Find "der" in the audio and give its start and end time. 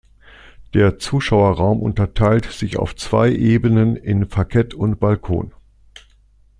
0.73-0.97